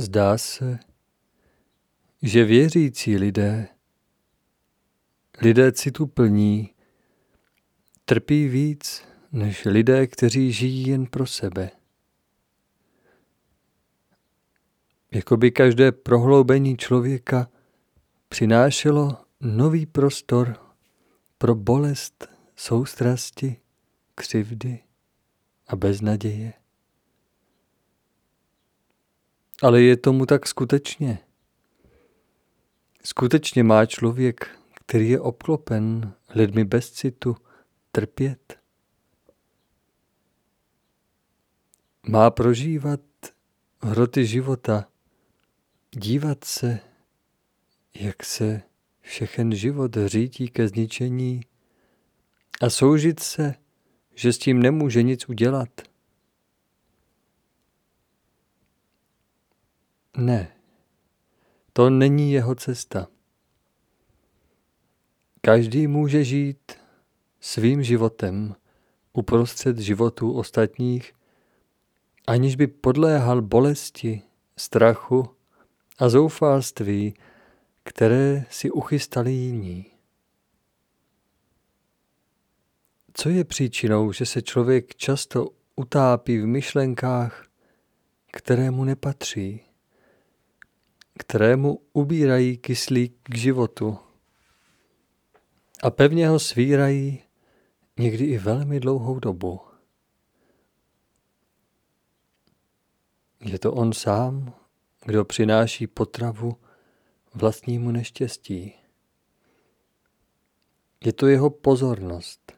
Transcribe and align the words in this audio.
Zdá 0.00 0.38
se, 0.38 0.78
že 2.22 2.44
věřící 2.44 3.16
lidé, 3.16 3.68
lidé 5.40 5.72
citu 5.72 6.06
plní, 6.06 6.74
trpí 8.04 8.48
víc 8.48 9.02
než 9.32 9.64
lidé, 9.64 10.06
kteří 10.06 10.52
žijí 10.52 10.88
jen 10.88 11.06
pro 11.06 11.26
sebe. 11.26 11.70
Jakoby 15.10 15.50
každé 15.50 15.92
prohloubení 15.92 16.76
člověka 16.76 17.50
přinášelo 18.28 19.16
nový 19.40 19.86
prostor 19.86 20.74
pro 21.38 21.54
bolest, 21.54 22.28
soustrasti, 22.56 23.56
křivdy 24.14 24.82
a 25.66 25.76
beznaděje. 25.76 26.52
Ale 29.62 29.82
je 29.82 29.96
tomu 29.96 30.26
tak 30.26 30.48
skutečně. 30.48 31.18
Skutečně 33.04 33.62
má 33.62 33.86
člověk, 33.86 34.58
který 34.74 35.10
je 35.10 35.20
obklopen 35.20 36.12
lidmi 36.34 36.64
bez 36.64 36.90
citu, 36.90 37.36
trpět. 37.92 38.58
Má 42.08 42.30
prožívat 42.30 43.00
hroty 43.82 44.26
života, 44.26 44.88
dívat 45.90 46.44
se, 46.44 46.80
jak 47.94 48.24
se 48.24 48.62
všechen 49.00 49.54
život 49.54 49.96
řídí 50.06 50.48
ke 50.48 50.68
zničení 50.68 51.40
a 52.60 52.70
soužit 52.70 53.20
se, 53.20 53.54
že 54.14 54.32
s 54.32 54.38
tím 54.38 54.62
nemůže 54.62 55.02
nic 55.02 55.28
udělat. 55.28 55.87
Ne, 60.20 60.52
to 61.72 61.90
není 61.90 62.32
jeho 62.32 62.54
cesta. 62.54 63.08
Každý 65.40 65.86
může 65.86 66.24
žít 66.24 66.72
svým 67.40 67.82
životem 67.82 68.54
uprostřed 69.12 69.78
životů 69.78 70.32
ostatních, 70.32 71.12
aniž 72.26 72.56
by 72.56 72.66
podléhal 72.66 73.42
bolesti, 73.42 74.22
strachu 74.56 75.28
a 75.98 76.08
zoufalství, 76.08 77.14
které 77.82 78.44
si 78.50 78.70
uchystali 78.70 79.32
jiní. 79.32 79.86
Co 83.12 83.28
je 83.28 83.44
příčinou, 83.44 84.12
že 84.12 84.26
se 84.26 84.42
člověk 84.42 84.94
často 84.94 85.48
utápí 85.76 86.38
v 86.38 86.46
myšlenkách, 86.46 87.46
které 88.32 88.70
mu 88.70 88.84
nepatří, 88.84 89.67
které 91.18 91.56
mu 91.56 91.82
ubírají 91.92 92.56
kyslík 92.56 93.16
k 93.22 93.34
životu 93.34 93.98
a 95.82 95.90
pevně 95.90 96.28
ho 96.28 96.38
svírají 96.38 97.22
někdy 97.98 98.24
i 98.24 98.38
velmi 98.38 98.80
dlouhou 98.80 99.18
dobu. 99.18 99.60
Je 103.40 103.58
to 103.58 103.72
on 103.72 103.92
sám, 103.92 104.54
kdo 105.04 105.24
přináší 105.24 105.86
potravu 105.86 106.56
vlastnímu 107.34 107.90
neštěstí. 107.90 108.74
Je 111.04 111.12
to 111.12 111.26
jeho 111.26 111.50
pozornost. 111.50 112.52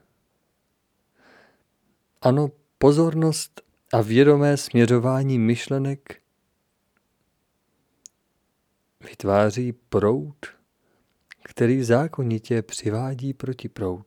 Ano, 2.21 2.51
pozornost 2.77 3.61
a 3.93 4.01
vědomé 4.01 4.57
směřování 4.57 5.39
myšlenek 5.39 6.20
vytváří 9.09 9.71
proud, 9.71 10.35
který 11.43 11.83
zákonitě 11.83 12.61
přivádí 12.61 13.33
proti 13.33 13.69
proud. 13.69 14.05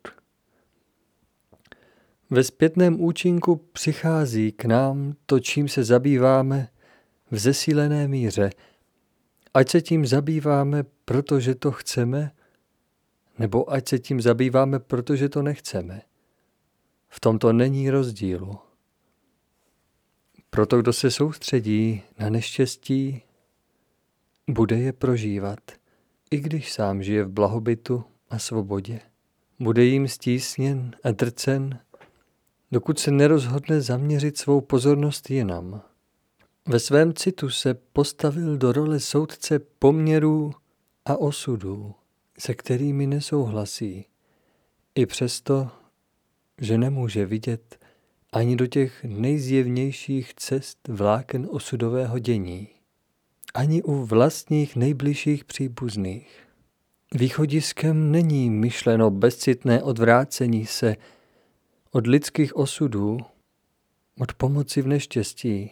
Ve 2.30 2.44
zpětném 2.44 3.00
účinku 3.00 3.56
přichází 3.56 4.52
k 4.52 4.64
nám 4.64 5.14
to, 5.26 5.40
čím 5.40 5.68
se 5.68 5.84
zabýváme 5.84 6.68
v 7.30 7.38
zesílené 7.38 8.08
míře– 8.08 8.50
Ať 9.54 9.70
se 9.70 9.80
tím 9.80 10.06
zabýváme, 10.06 10.84
protože 11.04 11.54
to 11.54 11.72
chceme, 11.72 12.30
nebo 13.38 13.72
ať 13.72 13.88
se 13.88 13.98
tím 13.98 14.20
zabýváme, 14.20 14.78
protože 14.78 15.28
to 15.28 15.42
nechceme. 15.42 16.02
V 17.08 17.20
tomto 17.20 17.52
není 17.52 17.90
rozdílu. 17.90 18.58
Proto, 20.50 20.78
kdo 20.78 20.92
se 20.92 21.10
soustředí 21.10 22.02
na 22.18 22.30
neštěstí, 22.30 23.22
bude 24.50 24.78
je 24.78 24.92
prožívat, 24.92 25.58
i 26.30 26.40
když 26.40 26.72
sám 26.72 27.02
žije 27.02 27.24
v 27.24 27.30
blahobytu 27.30 28.04
a 28.30 28.38
svobodě. 28.38 29.00
Bude 29.60 29.84
jim 29.84 30.08
stísněn 30.08 30.96
a 31.04 31.10
drcen, 31.10 31.78
dokud 32.72 32.98
se 32.98 33.10
nerozhodne 33.10 33.80
zaměřit 33.80 34.38
svou 34.38 34.60
pozornost 34.60 35.30
jinam. 35.30 35.82
Ve 36.68 36.80
svém 36.80 37.14
citu 37.14 37.50
se 37.50 37.74
postavil 37.74 38.56
do 38.56 38.72
role 38.72 39.00
soudce 39.00 39.58
poměrů 39.58 40.52
a 41.04 41.16
osudů, 41.16 41.94
se 42.38 42.54
kterými 42.54 43.06
nesouhlasí, 43.06 44.06
i 44.94 45.06
přesto, 45.06 45.70
že 46.58 46.78
nemůže 46.78 47.26
vidět 47.26 47.78
ani 48.32 48.56
do 48.56 48.66
těch 48.66 49.04
nejzjevnějších 49.04 50.34
cest 50.34 50.88
vláken 50.88 51.48
osudového 51.50 52.18
dění, 52.18 52.68
ani 53.54 53.82
u 53.82 54.04
vlastních 54.04 54.76
nejbližších 54.76 55.44
příbuzných. 55.44 56.40
Východiskem 57.14 58.12
není 58.12 58.50
myšleno 58.50 59.10
bezcitné 59.10 59.82
odvrácení 59.82 60.66
se 60.66 60.96
od 61.90 62.06
lidských 62.06 62.56
osudů, 62.56 63.18
od 64.18 64.32
pomoci 64.32 64.82
v 64.82 64.86
neštěstí, 64.86 65.70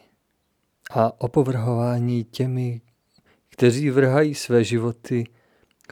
a 0.91 1.21
opovrhování 1.21 2.25
těmi, 2.25 2.81
kteří 3.49 3.91
vrhají 3.91 4.35
své 4.35 4.65
životy 4.65 5.25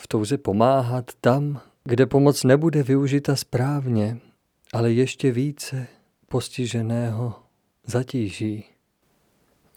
v 0.01 0.09
touze 0.09 0.39
pomáhat 0.39 1.11
tam, 1.21 1.61
kde 1.85 2.07
pomoc 2.07 2.45
nebude 2.45 2.83
využita 2.83 3.37
správně, 3.37 4.19
ale 4.73 4.93
ještě 4.93 5.33
více 5.33 5.87
postiženého 6.29 7.35
zatíží. 7.87 8.65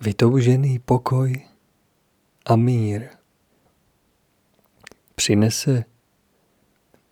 Vytoužený 0.02 0.80
pokoj 0.80 1.53
a 2.46 2.56
mír 2.56 3.08
přinese 5.16 5.84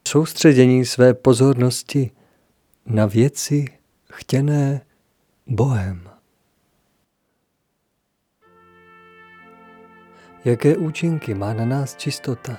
soustředění 0.07 0.85
své 0.85 1.13
pozornosti 1.13 2.11
na 2.85 3.05
věci 3.05 3.65
chtěné 4.13 4.81
Bohem. 5.47 6.09
Jaké 10.45 10.77
účinky 10.77 11.33
má 11.33 11.53
na 11.53 11.65
nás 11.65 11.95
čistota 11.95 12.57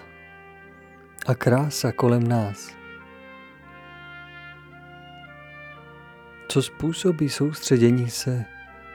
a 1.27 1.35
krása 1.35 1.93
kolem 1.93 2.27
nás? 2.27 2.71
Co 6.49 6.63
způsobí 6.63 7.29
soustředění 7.29 8.11
se 8.11 8.45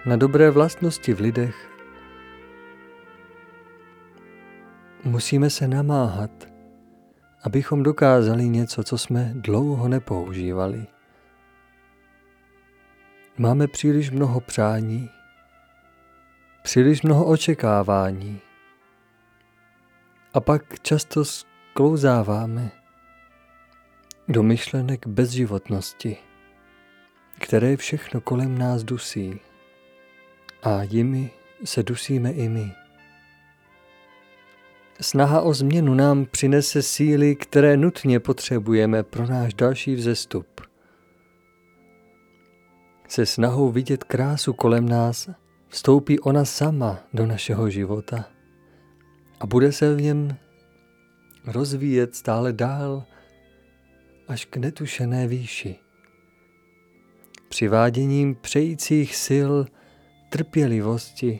na 0.05 0.15
dobré 0.15 0.51
vlastnosti 0.51 1.13
v 1.13 1.19
lidech? 1.19 1.76
Musíme 5.07 5.50
se 5.50 5.68
namáhat, 5.68 6.31
abychom 7.44 7.84
dokázali 7.84 8.50
něco, 8.50 8.84
co 8.84 8.97
jsme 8.97 9.31
dlouho 9.35 9.88
nepoužívali. 9.88 10.88
Máme 13.38 13.68
příliš 13.68 14.12
mnoho 14.12 14.40
přání, 14.40 15.09
příliš 16.63 17.01
mnoho 17.01 17.25
očekávání 17.25 18.42
a 20.33 20.39
pak 20.39 20.81
často 20.81 21.25
sklouzáváme 21.25 22.71
do 24.27 24.44
myšlenek 24.44 25.07
bezživotnosti, 25.07 26.18
které 27.39 27.77
všechno 27.77 28.21
kolem 28.21 28.57
nás 28.57 28.83
dusí 28.83 29.39
a 30.63 30.83
jimi 30.83 31.31
se 31.63 31.83
dusíme 31.83 32.31
i 32.31 32.50
my. 32.50 32.87
Snaha 35.01 35.41
o 35.41 35.53
změnu 35.53 35.94
nám 35.94 36.25
přinese 36.25 36.81
síly, 36.81 37.35
které 37.35 37.77
nutně 37.77 38.19
potřebujeme 38.19 39.03
pro 39.03 39.27
náš 39.27 39.53
další 39.53 39.95
vzestup. 39.95 40.61
Se 43.07 43.25
snahou 43.25 43.71
vidět 43.71 44.03
krásu 44.03 44.53
kolem 44.53 44.89
nás 44.89 45.29
vstoupí 45.67 46.19
ona 46.19 46.45
sama 46.45 46.99
do 47.13 47.25
našeho 47.25 47.69
života 47.69 48.25
a 49.39 49.47
bude 49.47 49.71
se 49.71 49.95
v 49.95 50.01
něm 50.01 50.38
rozvíjet 51.45 52.15
stále 52.15 52.53
dál 52.53 53.03
až 54.27 54.45
k 54.45 54.57
netušené 54.57 55.27
výši. 55.27 55.75
Přiváděním 57.49 58.35
přejících 58.35 59.15
sil, 59.25 59.51
trpělivosti 60.29 61.39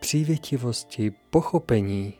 přívětivosti, 0.00 1.12
pochopení 1.30 2.17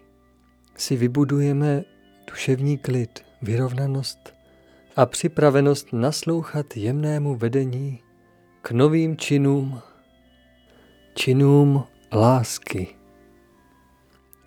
si 0.79 0.97
vybudujeme 0.97 1.85
duševní 2.31 2.79
klid, 2.79 3.25
vyrovnanost 3.43 4.35
a 4.97 5.07
připravenost 5.07 5.93
naslouchat 5.93 6.77
jemnému 6.77 7.37
vedení 7.37 8.03
k 8.63 8.71
novým 8.71 9.17
činům, 9.17 9.81
činům 11.15 11.85
lásky. 12.13 12.89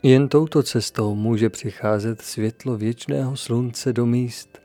Jen 0.04 0.30
touto 0.30 0.63
cestou 0.63 1.16
může 1.16 1.50
přicházet 1.50 2.22
světlo 2.22 2.78
věčného 2.78 3.38
slunce 3.38 3.94
do 3.94 4.06
míst, 4.06 4.62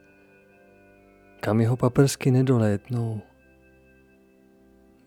kam 1.41 1.61
jeho 1.61 1.77
paprsky 1.77 2.31
nedolétnou, 2.31 3.21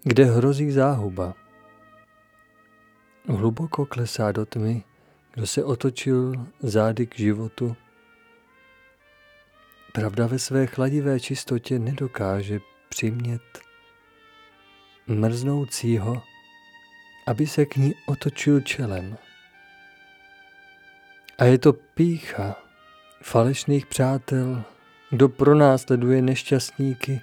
kde 0.03 0.25
hrozí 0.25 0.71
záhuba. 0.71 1.33
Hluboko 3.27 3.85
klesá 3.85 4.31
do 4.31 4.45
tmy, 4.45 4.83
kdo 5.39 5.47
se 5.47 5.63
otočil 5.63 6.33
zády 6.59 7.07
k 7.07 7.17
životu. 7.17 7.75
Pravda 9.93 10.27
ve 10.27 10.39
své 10.39 10.67
chladivé 10.67 11.19
čistotě 11.19 11.79
nedokáže 11.79 12.59
přimět 12.89 13.41
mrznoucího, 15.07 16.21
aby 17.27 17.47
se 17.47 17.65
k 17.65 17.75
ní 17.75 17.93
otočil 18.05 18.61
čelem. 18.61 19.17
A 21.37 21.45
je 21.45 21.57
to 21.57 21.73
pícha 21.73 22.55
falešných 23.21 23.85
přátel, 23.85 24.63
kdo 25.09 25.29
pronásleduje 25.29 26.21
nešťastníky, 26.21 27.21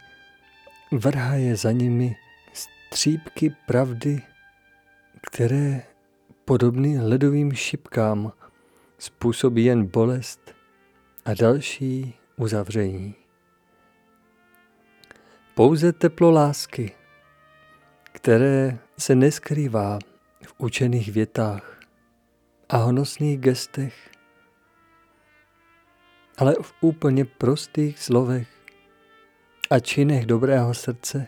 vrhá 0.93 1.35
je 1.35 1.57
za 1.57 1.73
nimi 1.73 2.17
střípky 2.53 3.57
pravdy, 3.67 4.23
které 5.23 5.96
podobný 6.49 6.99
ledovým 6.99 7.53
šipkám 7.53 8.33
způsobí 8.99 9.65
jen 9.65 9.87
bolest 9.87 10.55
a 11.25 11.35
další 11.35 12.15
uzavření. 12.37 13.15
Pouze 15.55 15.93
teplo 15.93 16.31
lásky, 16.31 16.93
které 18.13 18.79
se 18.99 19.15
neskrývá 19.15 19.99
v 20.47 20.55
učených 20.59 21.13
větách 21.13 21.81
a 22.69 22.77
honosných 22.77 23.39
gestech, 23.39 24.11
ale 26.39 26.55
v 26.63 26.75
úplně 26.81 27.25
prostých 27.25 27.99
slovech 27.99 28.49
a 29.71 29.79
činech 29.79 30.27
dobrého 30.27 30.75
srdce, 30.75 31.27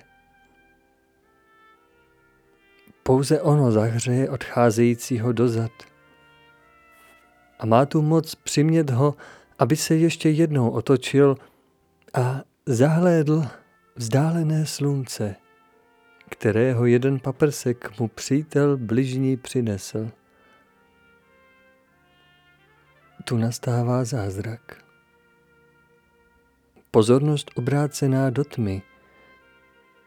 pouze 3.09 3.41
ono 3.41 3.73
zahřeje 3.73 4.31
odcházejícího 4.31 5.33
dozad. 5.33 5.71
A 7.59 7.67
má 7.67 7.87
tu 7.87 8.03
moc 8.03 8.35
přimět 8.35 8.91
ho, 8.91 9.15
aby 9.59 9.77
se 9.77 9.97
ještě 9.97 10.31
jednou 10.31 10.71
otočil 10.71 11.37
a 12.15 12.41
zahlédl 12.67 13.47
vzdálené 13.97 14.67
slunce, 14.67 15.37
kterého 16.31 16.87
jeden 16.87 17.21
paprsek 17.21 17.99
mu 18.01 18.09
přítel 18.09 18.77
bližní 18.77 19.37
přinesl. 19.37 20.11
Tu 23.25 23.37
nastává 23.37 24.05
zázrak. 24.05 24.85
Pozornost 26.91 27.51
obrácená 27.55 28.31
do 28.31 28.45
tmy, 28.45 28.83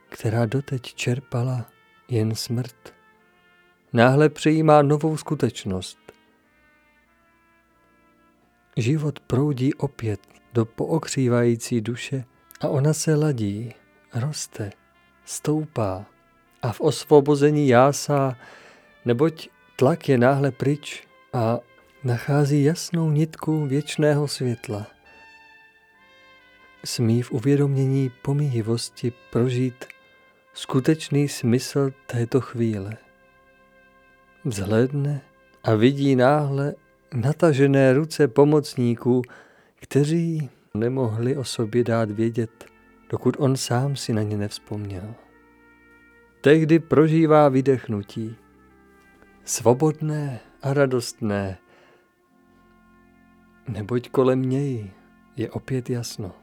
která 0.09 0.45
doteď 0.45 0.93
čerpala 0.93 1.65
jen 2.11 2.35
smrt. 2.35 2.93
Náhle 3.93 4.29
přijímá 4.29 4.81
novou 4.81 5.17
skutečnost. 5.17 5.97
Život 8.77 9.19
proudí 9.19 9.73
opět 9.73 10.19
do 10.53 10.65
pookřívající 10.65 11.81
duše 11.81 12.23
a 12.61 12.67
ona 12.67 12.93
se 12.93 13.15
ladí, 13.15 13.73
roste, 14.13 14.71
stoupá 15.25 16.05
a 16.61 16.71
v 16.71 16.81
osvobození 16.81 17.67
jásá, 17.67 18.37
neboť 19.05 19.49
tlak 19.75 20.09
je 20.09 20.17
náhle 20.17 20.51
pryč 20.51 21.07
a 21.33 21.59
nachází 22.03 22.63
jasnou 22.63 23.11
nitku 23.11 23.65
věčného 23.65 24.27
světla. 24.27 24.87
Smí 26.85 27.21
v 27.21 27.31
uvědomění 27.31 28.11
pomíjivosti 28.21 29.13
prožít 29.31 29.85
skutečný 30.53 31.27
smysl 31.27 31.91
této 32.05 32.41
chvíle. 32.41 32.97
Vzhledne 34.45 35.21
a 35.63 35.75
vidí 35.75 36.15
náhle 36.15 36.75
natažené 37.13 37.93
ruce 37.93 38.27
pomocníků, 38.27 39.21
kteří 39.75 40.49
nemohli 40.73 41.37
o 41.37 41.43
sobě 41.43 41.83
dát 41.83 42.11
vědět, 42.11 42.65
dokud 43.09 43.35
on 43.39 43.57
sám 43.57 43.95
si 43.95 44.13
na 44.13 44.21
ně 44.21 44.37
nevzpomněl. 44.37 45.15
Tehdy 46.41 46.79
prožívá 46.79 47.49
vydechnutí, 47.49 48.35
svobodné 49.43 50.39
a 50.61 50.73
radostné, 50.73 51.57
neboť 53.67 54.09
kolem 54.09 54.49
něj 54.49 54.91
je 55.35 55.51
opět 55.51 55.89
jasno. 55.89 56.40